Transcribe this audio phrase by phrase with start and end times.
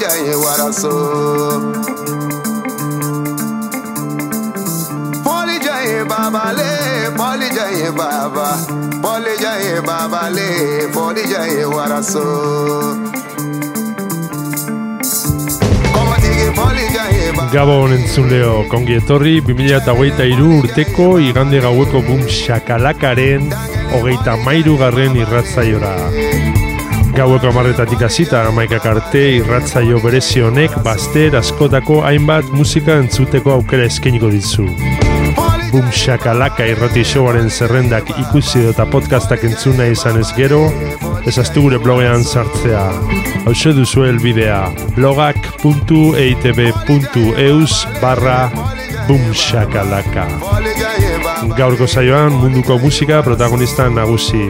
[0.00, 0.92] ganhe waraso
[5.24, 6.70] poli jaye baba le
[7.16, 8.48] poli jaye baba.
[9.02, 12.24] Poli jaye baba le poli jaye waraso
[17.52, 23.50] Gabon entzuleo, kongi etorri 2008 urteko igande gaueko bum shakalakaren
[23.94, 25.96] hogeita mairu garren irratzaiora.
[27.20, 34.30] Gaueko amarretatik hasita amaikak arte irratzaio berezi honek bazter askotako hainbat musika entzuteko aukera eskainiko
[34.32, 34.64] dizu.
[35.68, 40.62] Boom shakalaka irrati showaren zerrendak ikusi eta podcastak entzuna izan ez gero,
[41.28, 42.88] ezaztu gure blogean sartzea.
[43.44, 48.48] Hau duzu elbidea blogak.eitb.eus barra
[49.06, 50.24] boom shakalaka.
[51.52, 54.48] Gaurko saioan munduko musika protagonista nagusi.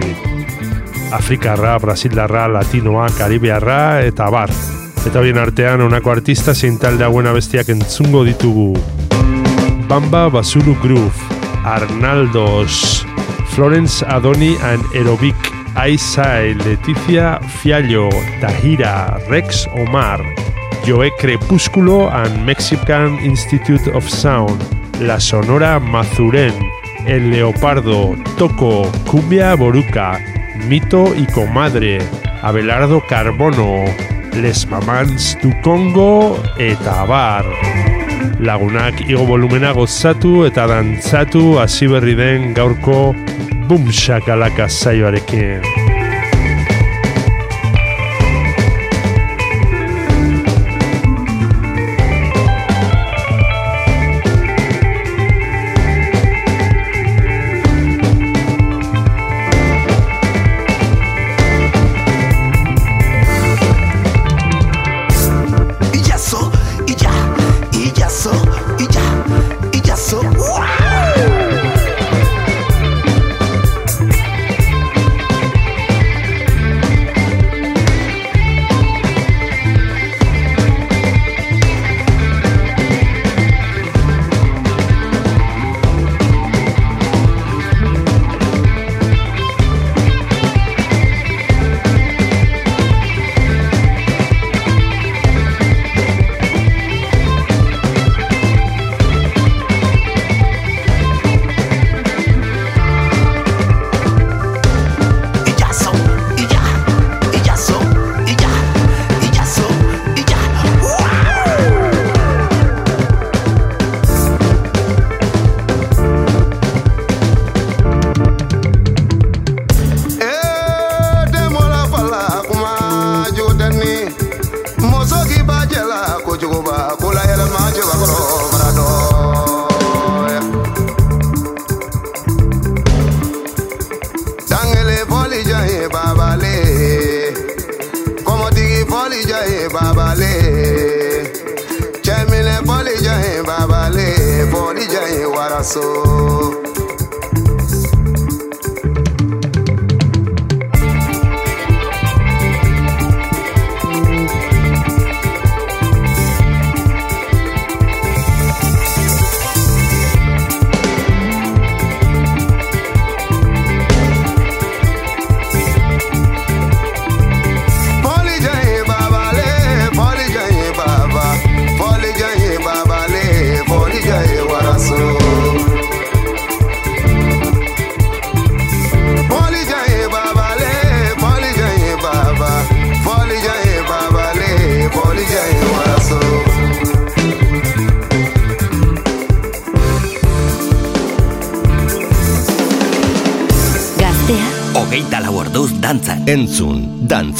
[1.12, 4.50] Afrikarra, Brasildarra, Latinoa, Karibearra eta bar.
[5.06, 8.74] Eta horien artean honako artista zein talde hauen abestiak entzungo ditugu.
[9.88, 13.06] Bamba Basuru Groove, Arnaldos,
[13.54, 18.08] Florence Adoni and Aerobic, Aisai, Leticia Fiallo,
[18.40, 20.20] Tahira, Rex Omar,
[20.86, 24.60] Joe Crepúsculo and Mexican Institute of Sound,
[25.00, 26.54] La Sonora Mazuren,
[27.06, 31.98] El Leopardo, Toco, Cumbia Boruca, Mito y Comadre,
[32.42, 33.84] Abelardo Carbono,
[34.36, 37.44] Les Mamans du Congo eta Bar.
[38.40, 43.14] Lagunak igo volumena gozatu eta dantzatu hasi berri den gaurko
[43.68, 44.68] Boom Shakalaka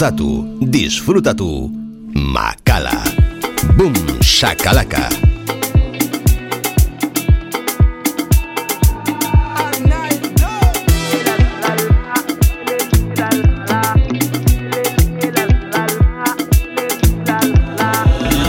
[0.01, 1.69] Dantzatu, disfrutatu.
[2.17, 2.97] Makala.
[3.77, 3.93] Boom,
[4.23, 5.11] shakalaka.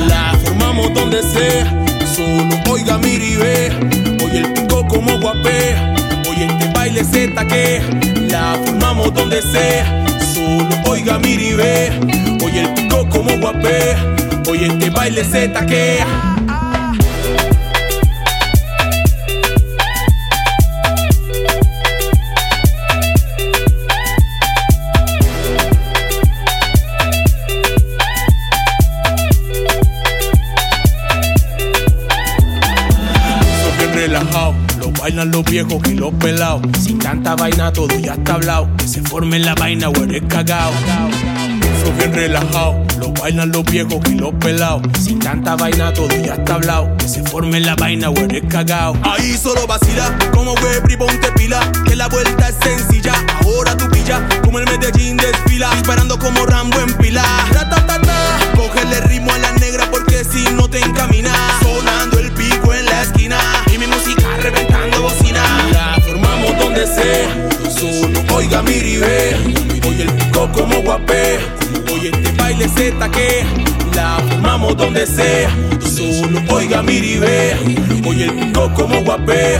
[0.07, 3.71] La formamos donde sea, solo oiga miri ve.
[4.23, 5.75] Oye el pico como guapé,
[6.29, 7.81] oye este baile se taque.
[8.29, 10.05] La formamos donde sea,
[12.43, 13.95] Oye el pico como guapé,
[14.49, 16.40] oye este baile se taquea.
[35.25, 36.61] Los viejos y los pelados.
[36.81, 38.69] Sin tanta vaina todo ya está hablado.
[38.77, 40.71] Que se forme la vaina o eres cagao.
[41.81, 44.81] Soy bien relajado, lo bailan los viejos y los pelados.
[44.99, 46.95] Sin tanta vaina todo ya está hablado.
[46.97, 48.97] Que se forme la vaina o eres cagao.
[49.03, 50.55] Ahí solo vacila, como
[50.89, 51.59] y ponte pila.
[51.85, 53.13] Que la vuelta es sencilla,
[53.43, 54.27] ahora tú pilla.
[54.43, 57.23] Como el Medellín desfila, disparando como Rambo en pila.
[57.51, 61.35] Ratatata, cógele ritmo a la negra porque si no te encaminas.
[61.61, 63.37] Sonando el pico en la esquina
[63.73, 64.21] y mi música.
[64.41, 64.70] La
[67.69, 69.35] solo oiga miri ve.
[69.87, 71.39] Oye el pico como guapé,
[71.93, 73.43] oye este baile se taque.
[73.95, 75.49] La formamos donde sea,
[75.79, 77.55] solo oiga miri ve.
[78.07, 79.59] Oye el pico como guapé,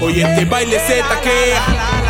[0.00, 2.01] oye este baile se taquea.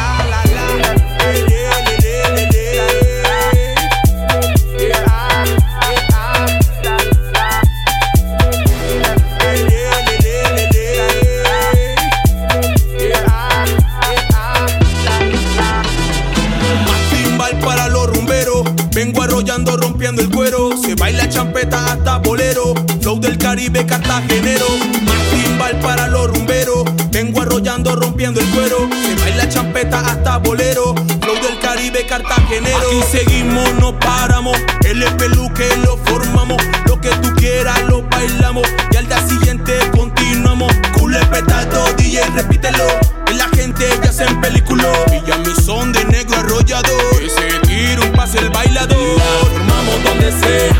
[23.87, 24.67] Cartagenero.
[25.05, 26.85] Más timbal para los rumberos.
[27.11, 28.89] Vengo arrollando, rompiendo el cuero.
[28.91, 30.95] Se baila champeta hasta bolero.
[31.21, 32.79] Flow del Caribe, cartagenero.
[32.79, 34.57] Aquí seguimos, no paramos.
[34.85, 36.63] El peluque lo formamos.
[36.87, 38.67] Lo que tú quieras lo bailamos.
[38.93, 40.73] Y al día siguiente continuamos.
[40.95, 42.85] Cule petardo, DJ, repítelo.
[43.27, 44.89] Que la gente ya se en película.
[45.13, 47.19] Y ya mi son de negro arrollador.
[47.19, 48.99] Que se tira un pase el bailador.
[49.19, 50.75] La formamos donde sea.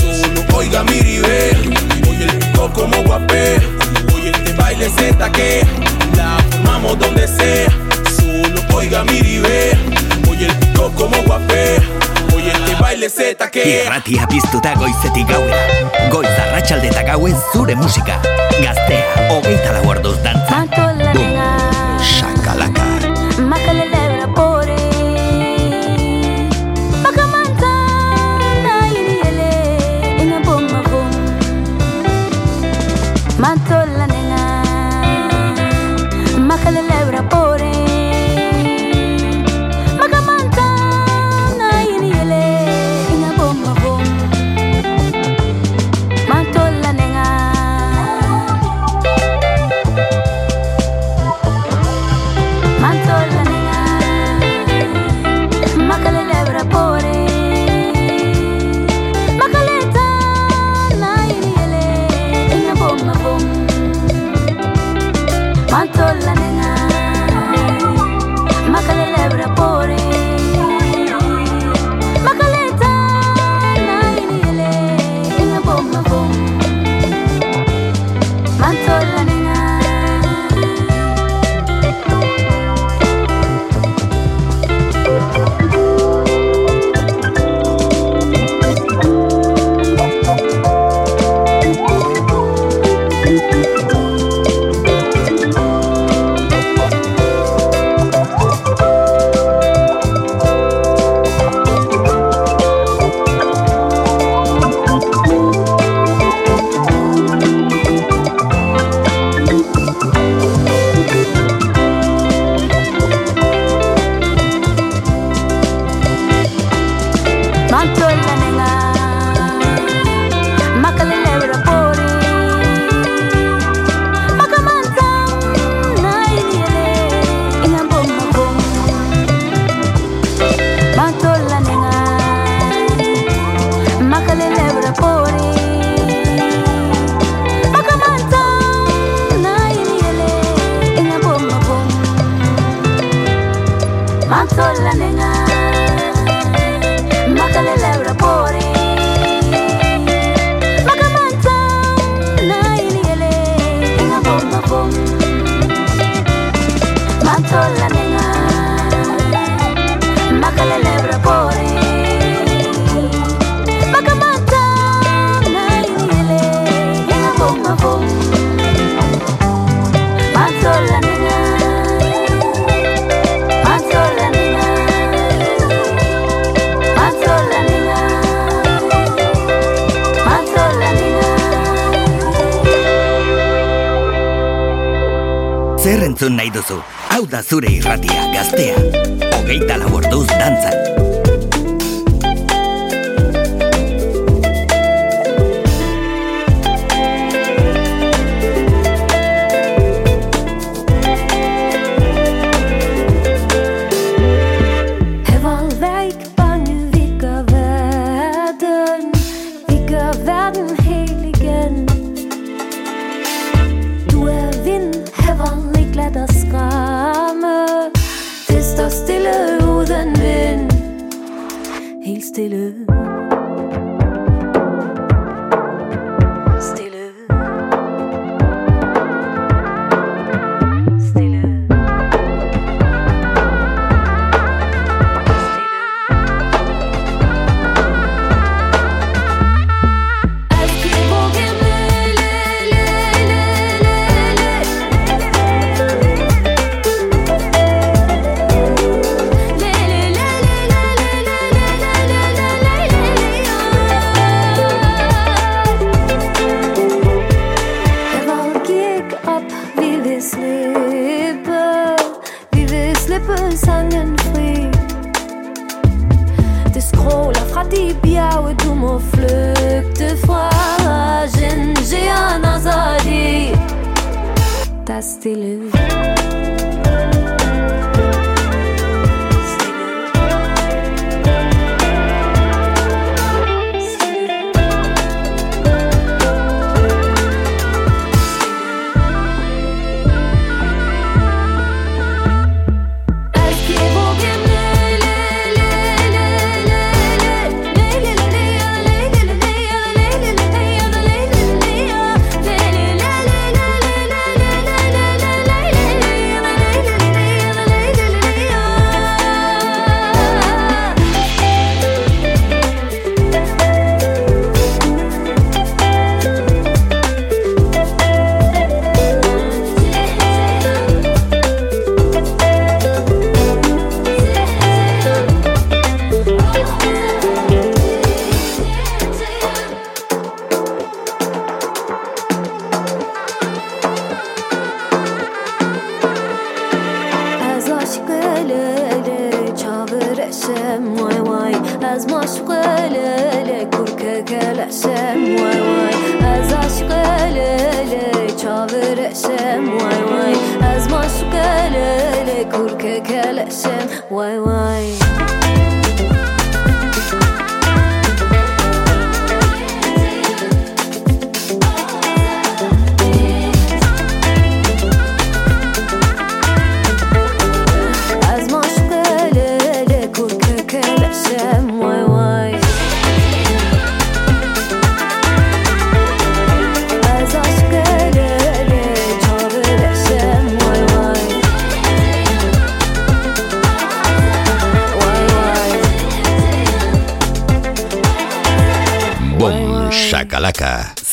[0.00, 1.77] Solo oiga miri ve.
[2.74, 3.58] Como guapé.
[4.14, 5.66] Oye este baile se taque.
[6.16, 7.68] La formamos donde sea.
[8.16, 9.76] Solo oiga miri ve.
[10.30, 11.76] Oye el pico como guapé.
[12.34, 13.84] Oye este baile se taquea.
[13.84, 15.56] Irratia piztuta goizetik gauera.
[16.10, 18.20] Goiz arratsalde eta gauez zure musika.
[18.62, 20.97] Gaztea, hogeita lau orduz dantza.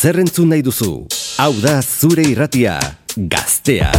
[0.05, 0.91] Zer entzun nahi duzu?
[1.41, 2.77] Hau da zure irratia,
[3.17, 3.89] gaztea.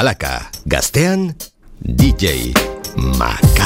[0.00, 0.48] Shakalaka.
[0.64, 1.36] Gaztean,
[1.84, 2.56] DJ
[2.96, 3.59] Makala.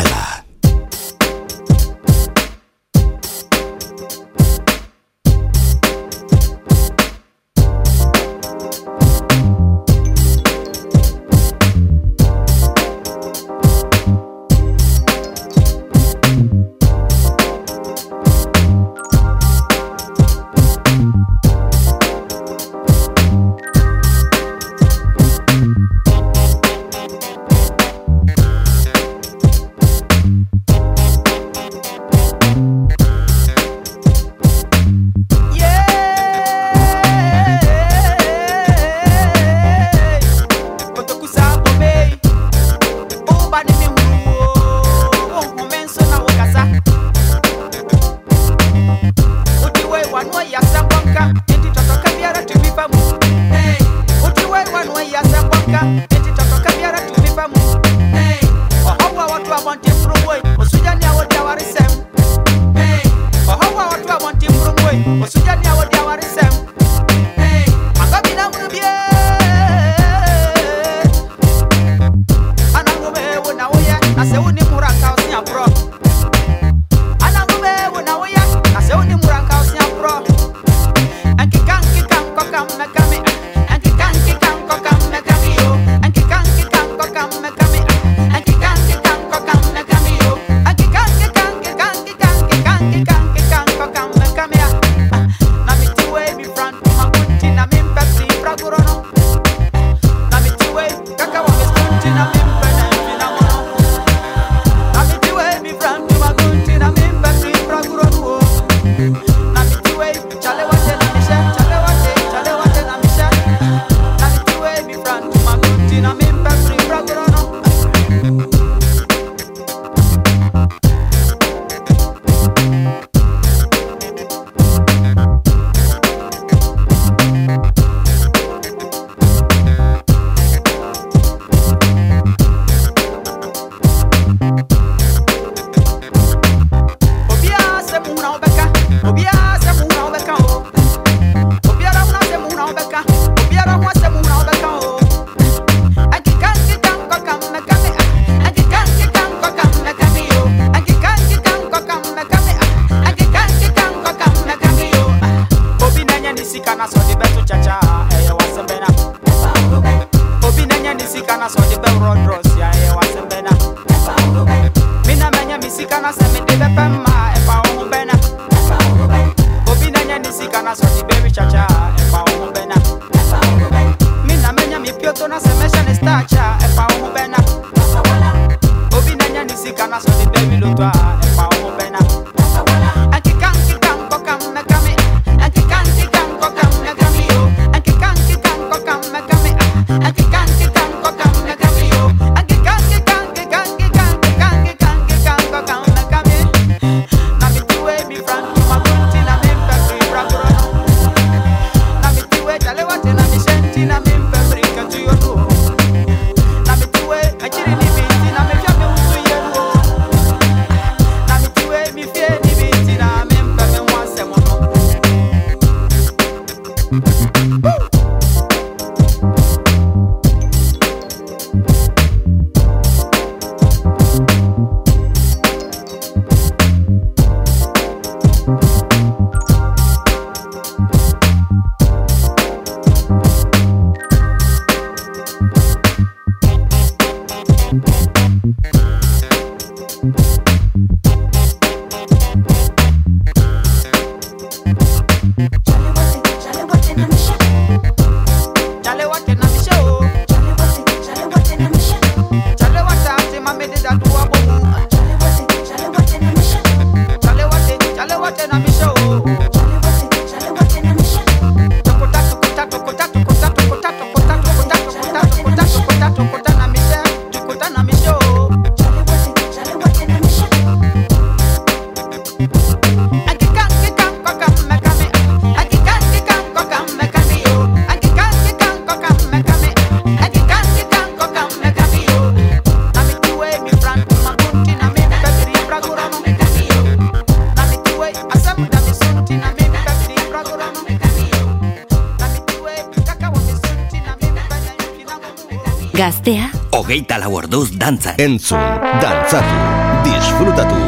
[298.16, 298.60] Entzun,
[299.02, 299.56] dantzatu,
[300.04, 300.78] disfrutatu.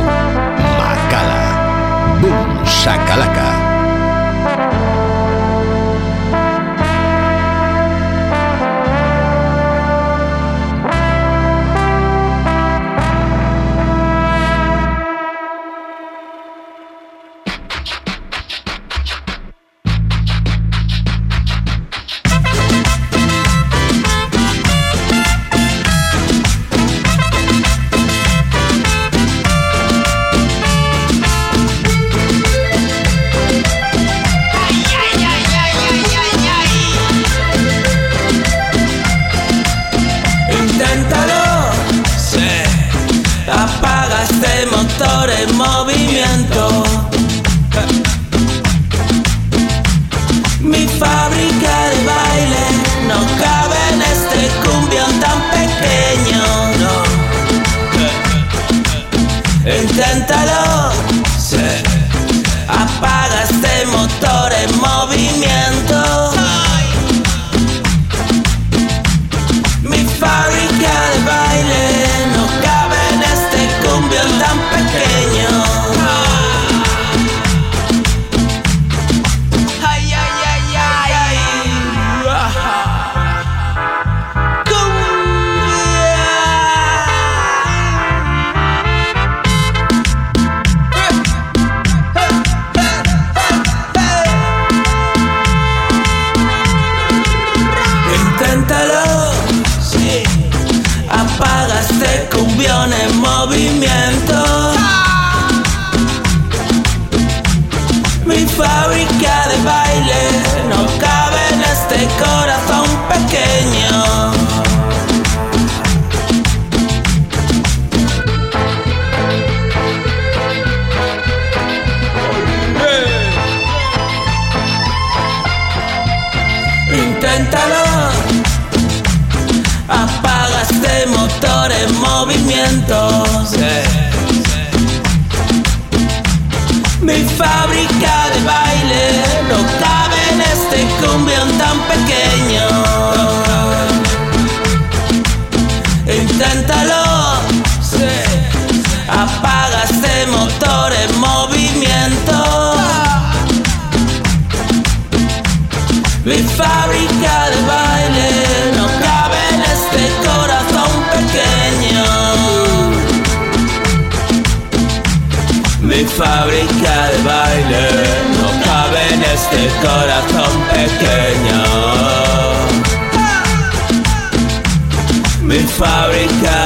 [0.78, 1.42] Makala.
[2.22, 3.45] Bum, shakalaka.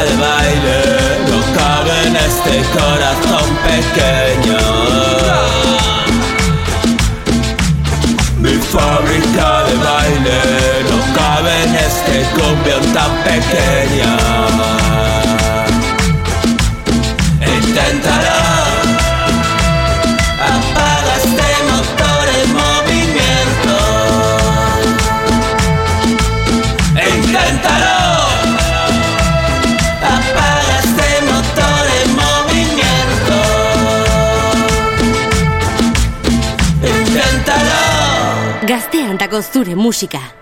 [0.05, 0.81] de baile
[1.29, 4.59] no cabe en este corazón pequeño.
[8.39, 10.41] Mi fábrica de baile
[10.91, 14.90] no cabe en este cumbión tan pequeño.
[39.41, 40.40] Costure Música.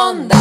[0.00, 0.39] onda.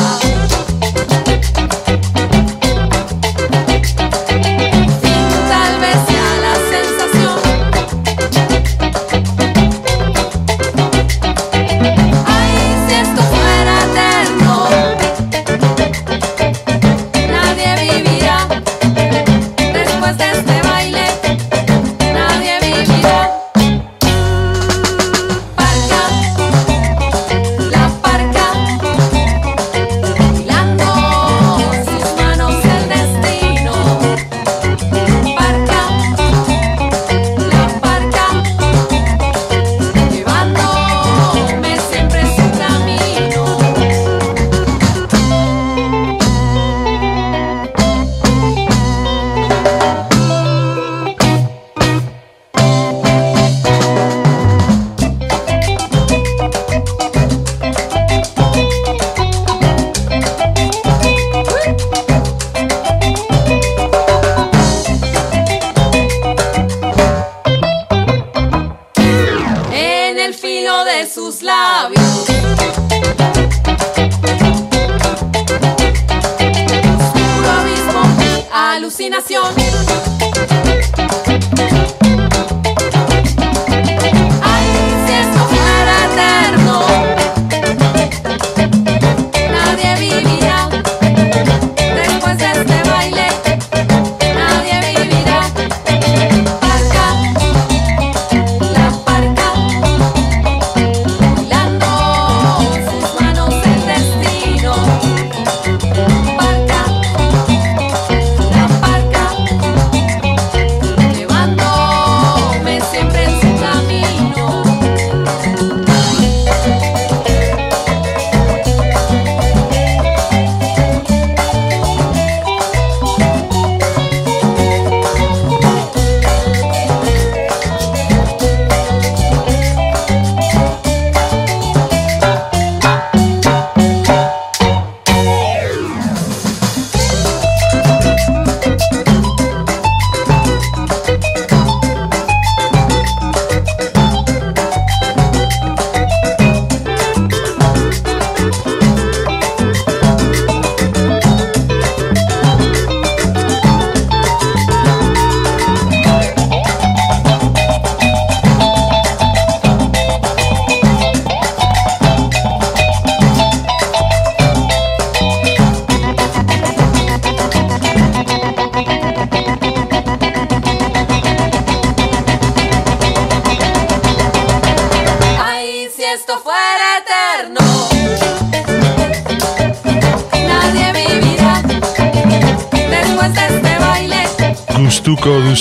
[79.09, 79.38] Discriminación.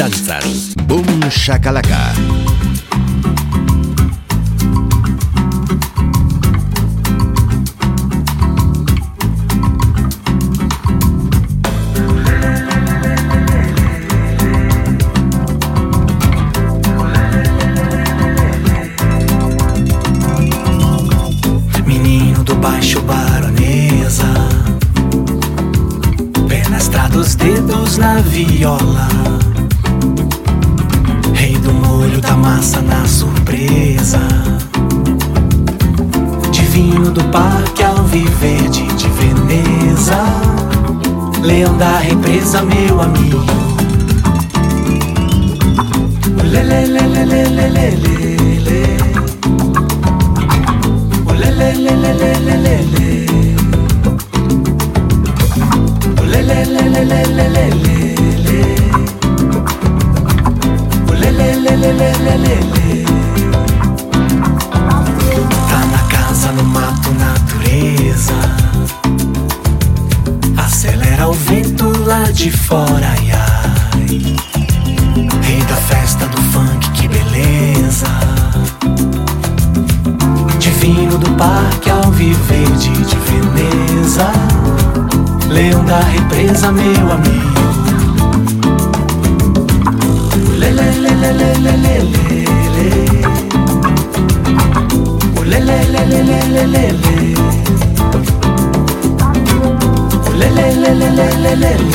[0.00, 0.40] Dantzan.
[0.88, 1.79] Boom shakalaka.
[37.14, 40.22] Do parque Alviverde de Veneza
[41.42, 43.60] Leão da represa, meu amigo
[46.52, 48.80] lê, lê, lê, lê, lê, lê, lê.
[51.40, 53.08] Lê, lê, lê, lê, lê, lê, lê, lê.
[56.30, 58.60] Lê, lê, lê, lê, lê, lê, lê, lê.
[61.20, 63.04] Lê, lê, lê, lê, lê, lê, lê, lê.
[65.68, 66.89] Tá na casa no mar
[71.20, 74.36] era o vento lá de fora, ai, ai.
[75.42, 78.06] Rei da festa do funk, que beleza.
[80.58, 82.90] Divino do parque ao viver de
[83.28, 84.32] Veneza.
[85.50, 87.60] Leão da represa, meu amigo.
[90.56, 92.30] Lê, lê, lê, lê, lê, lê, lê, lê.
[95.44, 97.59] Lê, lê, lê, lê, lê, lê, lê.
[100.40, 101.90] le le le le le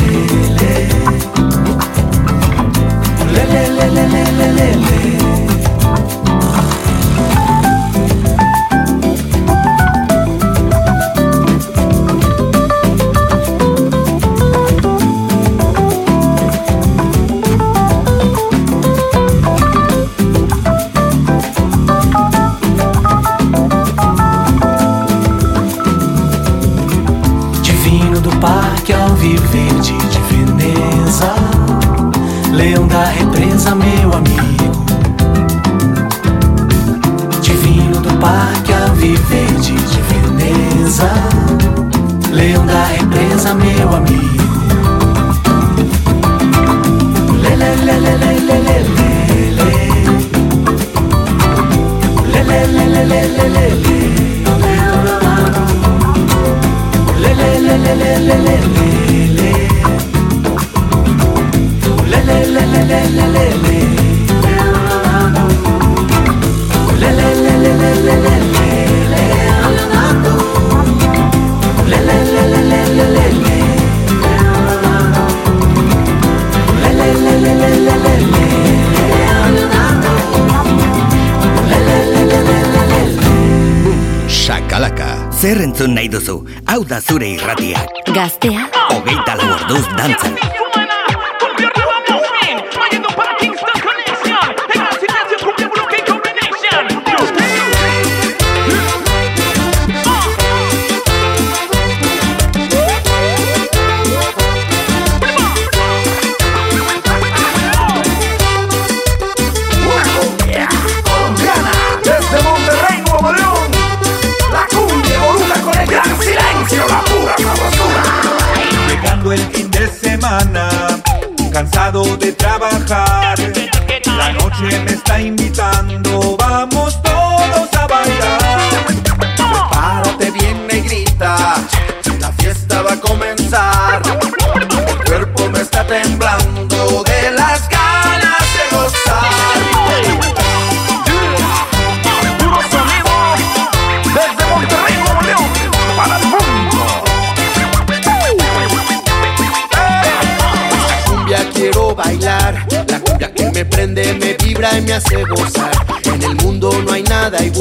[85.46, 86.39] Zer entzun nahi duzu?
[86.74, 88.00] Hau da zure irratiak.
[88.16, 90.64] Gaztea, Hogeita lau orduz dantzan.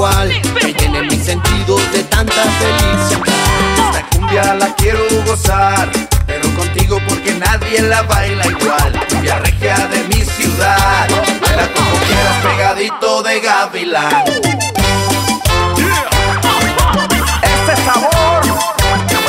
[0.04, 0.42] Igual.
[0.60, 3.22] Que llene mis sentidos de tanta felicidad.
[3.76, 5.90] Esta cumbia la quiero gozar.
[6.26, 9.06] Pero contigo porque nadie la baila igual.
[9.08, 11.08] Cumbia regia de mi ciudad.
[11.40, 14.24] Baila como quieras pegadito de gavilán.
[17.42, 18.42] Ese sabor,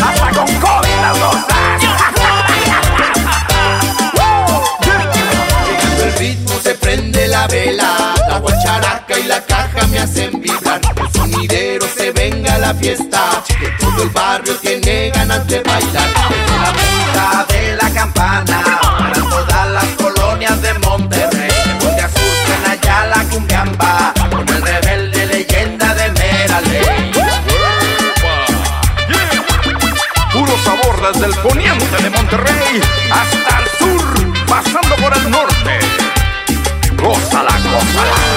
[0.04, 1.56] hasta con COVID las gozas.
[6.04, 9.42] El ritmo se prende la vela, la guacharaca y la
[12.86, 16.10] fiesta, que todo el barrio tiene ganas de bailar.
[16.30, 18.62] Desde la punta de la campana,
[19.00, 21.50] para todas las colonias de Monterrey.
[21.50, 27.12] De norte a sur suena ya la cumbiamba, con el rebelde leyenda de Meraley.
[30.32, 32.82] Puro sabor desde el poniente de Monterrey
[33.12, 35.80] hasta el sur, pasando por el norte.
[37.02, 38.35] Gózala, gózala.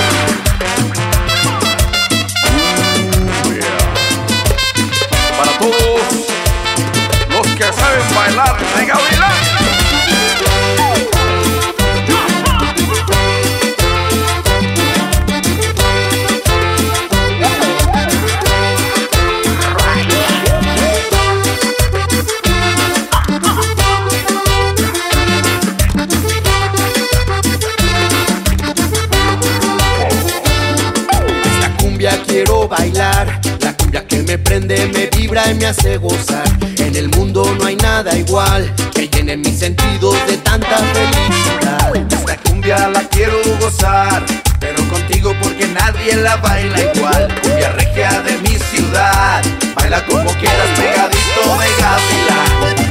[35.68, 41.94] En el mundo no hay nada igual, que llene mis sentidos de tanta felicidad.
[42.10, 44.24] Esta cumbia la quiero gozar,
[44.60, 47.28] pero contigo porque nadie la baila igual.
[47.42, 49.44] Cumbia regia de mi ciudad,
[49.74, 52.87] baila como quieras pegadito de gavilán.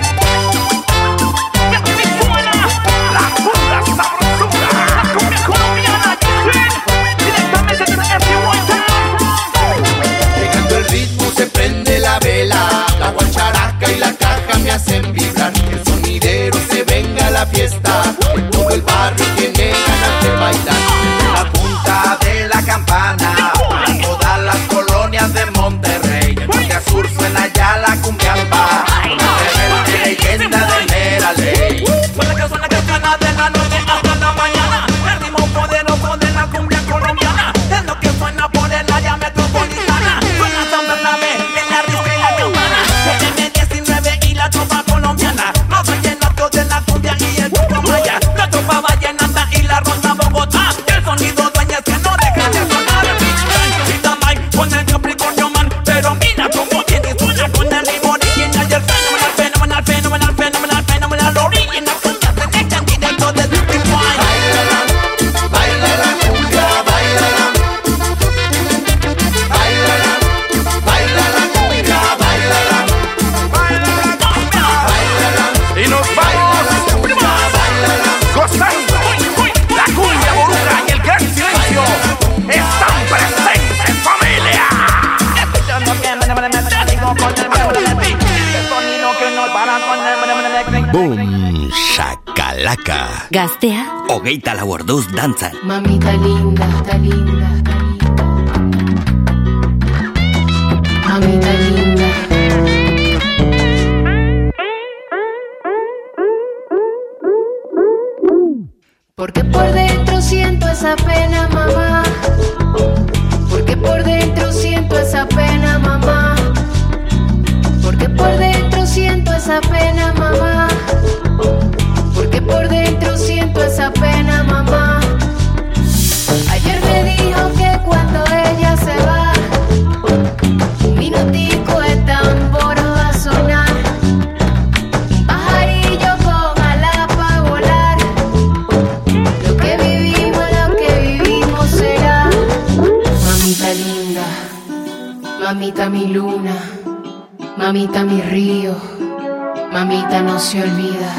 [149.77, 151.13] Mamita no se olvida,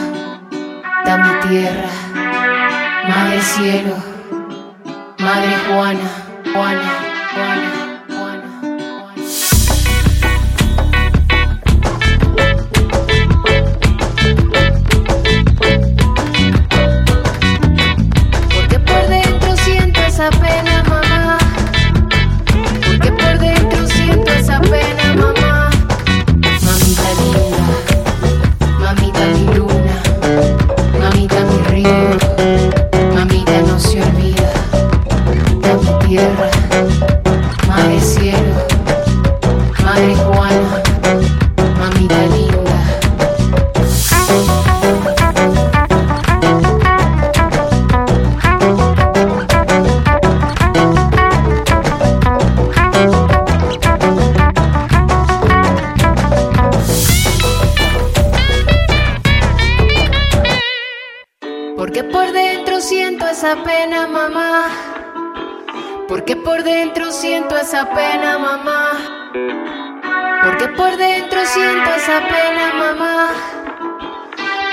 [1.05, 1.91] da mi tierra,
[3.09, 3.95] Madre Cielo,
[5.21, 6.11] Madre Juana,
[6.53, 7.08] Juana.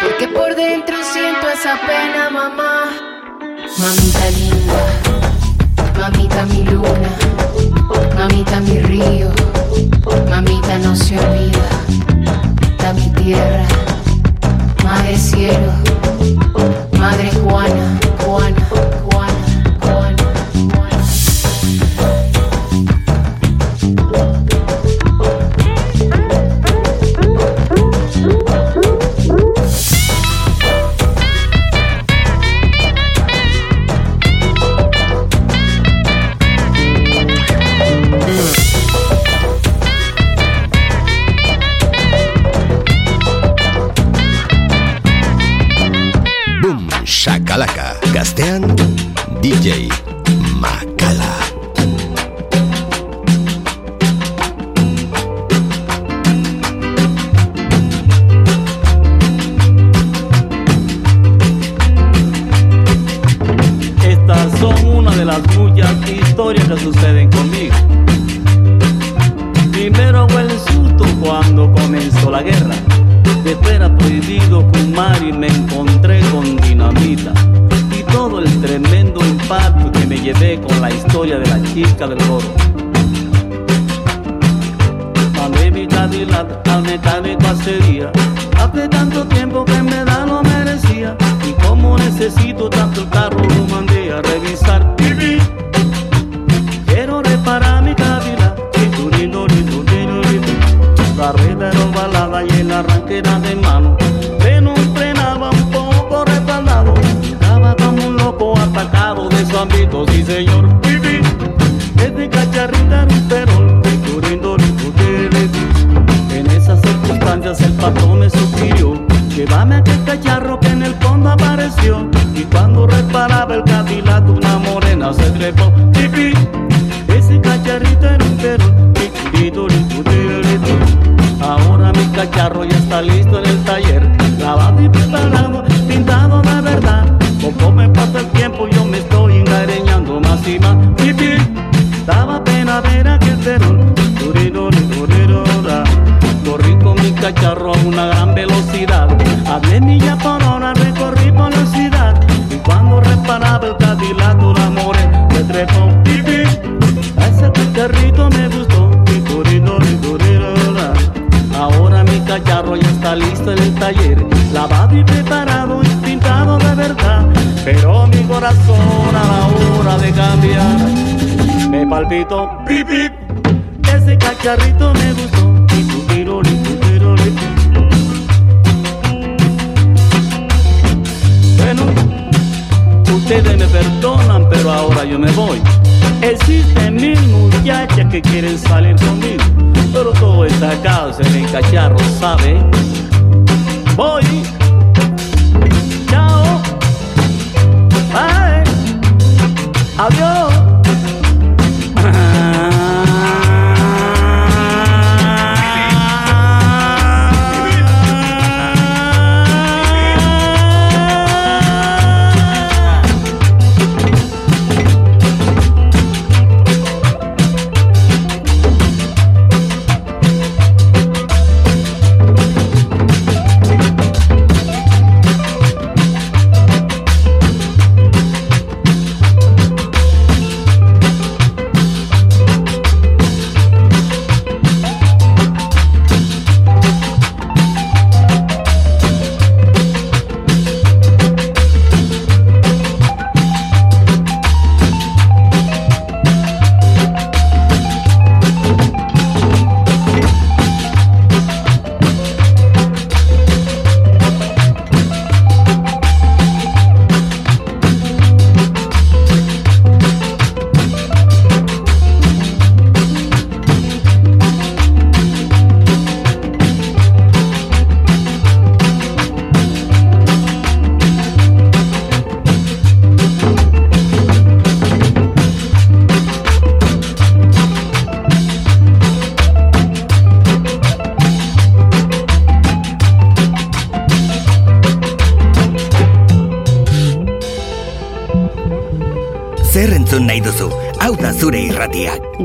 [0.05, 2.91] Porque por dentro siento esa pena, mamá.
[3.79, 4.81] Mamita linda,
[5.99, 7.09] mamita mi luna,
[8.15, 9.31] mamita mi río,
[10.29, 11.69] mamita no se olvida.
[12.77, 13.65] Da mi tierra,
[14.83, 15.71] madre cielo,
[16.99, 18.69] madre Juana, Juana,
[19.09, 19.34] Juana.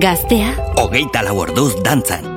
[0.01, 2.30] Gaztea, Hogeita lau orduz dantzan.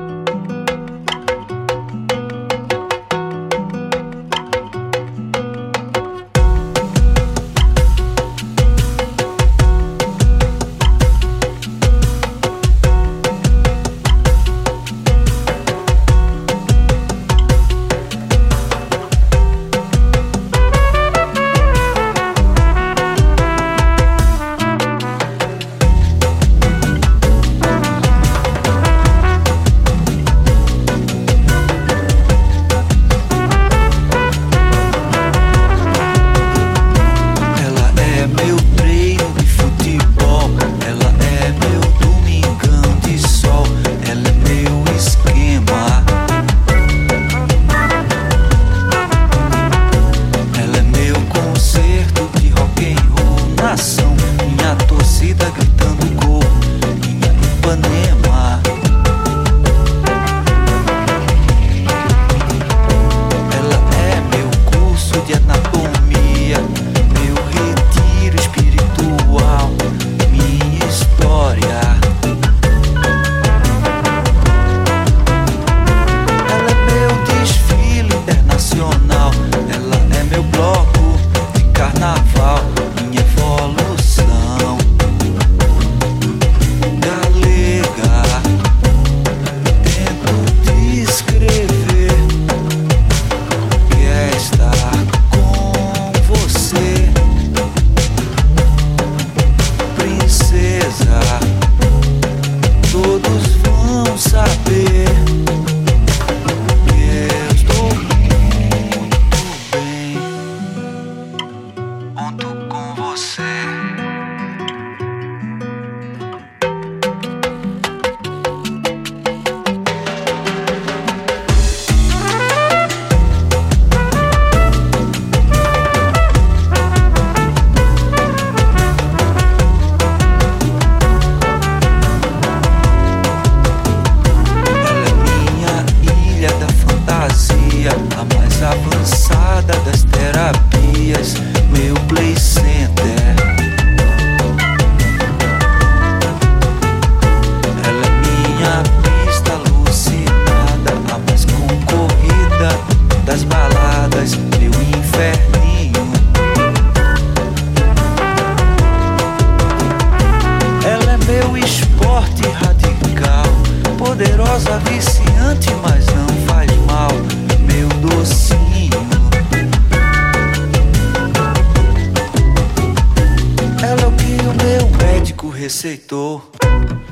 [176.04, 176.42] Receitou.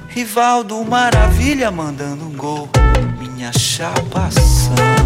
[0.09, 2.68] Rivaldo Maravilha mandando um gol.
[3.18, 5.01] Minha chapação.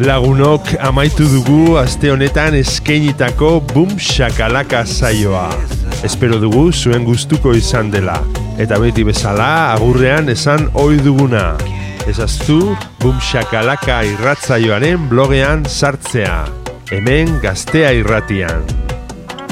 [0.00, 5.52] Lagunok amaitu dugu aste honetan eskeinitako Boom Shakalaka saioa.
[6.08, 8.16] Espero dugu zuen gustuko izan dela.
[8.56, 11.52] Eta beti bezala agurrean esan ohi duguna.
[12.08, 12.72] Ezaztu
[13.02, 16.48] Boom Shakalaka irratzaioaren blogean sartzea.
[16.88, 18.64] Hemen gaztea irratian.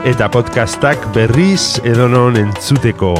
[0.07, 3.13] eta podcastak berriz edonon entzuteko.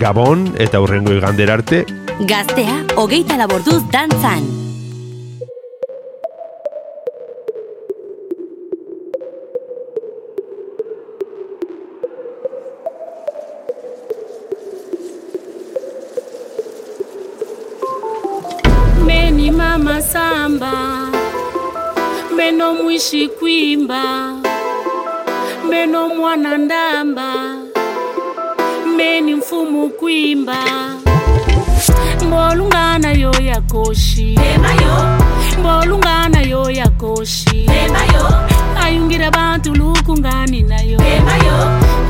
[0.00, 1.84] Gabon eta hurrengo igander arte.
[2.26, 4.42] Gaztea, hogeita laborduz dantzan.
[19.06, 20.93] Meni mama samba
[22.44, 24.32] meno mwishi kwimba
[25.70, 27.34] meno mwana ndamba
[28.96, 30.56] meni mfumu kwimba
[32.26, 34.38] mbolungana yo yakoshi
[35.60, 36.70] mbolungana yo.
[36.70, 37.70] yakoshi
[38.84, 41.00] ayungira bantu lukungani nayo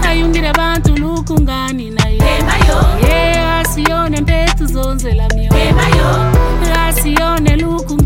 [0.08, 2.18] ayungira bantu lukungani nayo
[3.08, 5.52] ye asiyone mpetu zonzela myo
[6.86, 8.03] asiyone lukungani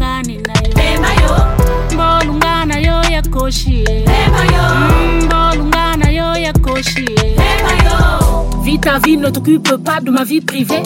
[5.25, 6.25] mbolungana yo
[8.63, 10.83] Vis ta vie, ne t'occupe pas de ma vie privée.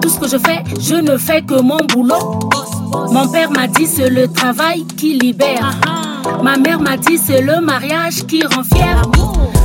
[0.00, 2.38] Tout ce que je fais, je ne fais que mon boulot.
[3.10, 5.74] Mon père m'a dit c'est le travail qui libère.
[6.42, 9.02] Ma mère m'a dit c'est le mariage qui rend fier.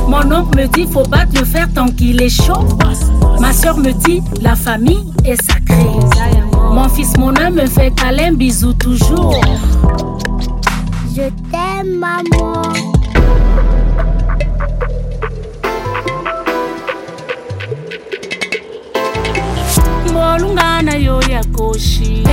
[0.08, 2.66] Mon oncle me dit faut battre le fer tant qu'il est chaud.
[3.40, 5.86] Ma soeur me dit la famille est sacrée.
[6.72, 9.40] Mon fils, mon âme me fait câlin, bisous toujours.
[11.16, 11.22] Je
[11.52, 12.74] t'aime, maman.
[20.10, 22.24] mbolungana yo yakoshi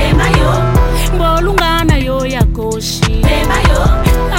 [1.16, 2.12] mbolungana yo.
[2.26, 3.22] Yakoshi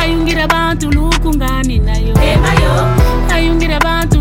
[0.01, 2.15] ayungira bantu lukungani nayo
[3.35, 4.12] ayungira bantu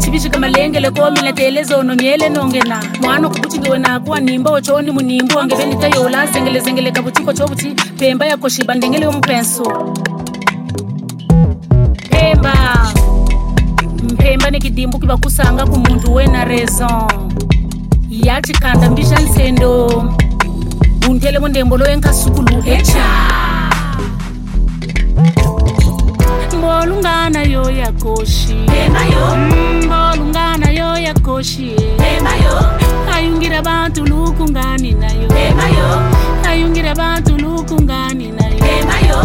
[0.00, 6.90] nchipishika malengele komi natelezo unonyele nongena mwana kubuchigiwe nakuwa nimba ochoni munimbu wangevenita yola zengelezengele
[6.92, 9.64] kabuchiko chobuchi pemba ya yakoshiba ndengele yomupenso
[12.10, 12.52] pemba.
[14.02, 17.08] Mpemba ni kidimbu kiba kivakusanga ku muntu wena raison
[18.10, 20.04] yachikanda mbisha nsendo
[21.10, 23.04] untele mundembo loyenkasukulu echa
[26.60, 28.56] mbolungana yo yakoshi
[29.84, 31.68] mbolungana yo yakoshi
[33.14, 35.28] ayungira bantu lukungani nayo.
[36.50, 39.20] Ayungira bantu lukungani nayo.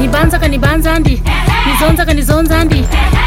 [0.00, 1.22] Nibanza kanibanza ndi
[1.66, 2.84] nizonza kanizonza ndi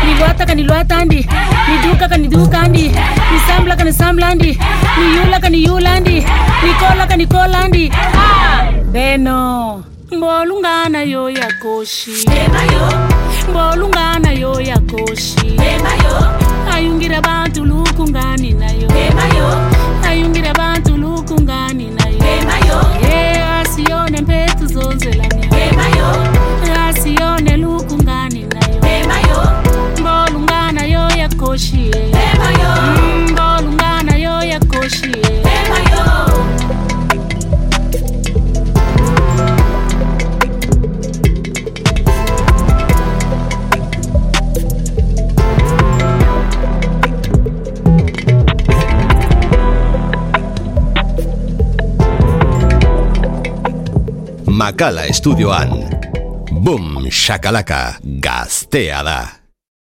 [0.07, 1.27] nilwata kanilwata ndi
[1.69, 2.91] niduka kaniduka ndi
[3.33, 4.59] nisambla kanisambla ndi
[4.99, 6.25] niyula kaniyula ndi
[6.67, 8.71] nikola kanikola ndi ah!
[8.91, 12.11] beno mbolungana yo yakoshi
[13.49, 15.59] mbolungana yo yakoshi
[16.73, 18.87] ayungira bantu lukungani nayo
[20.09, 22.17] ayungira bantu lukungani nayo
[23.11, 25.23] ye asiyone mpetu zonzela
[31.57, 32.73] Macala
[33.31, 35.25] mbona umwana yo yakoshiye
[54.47, 55.05] Makala
[56.51, 59.36] Boom, shakalaka, gaztea da.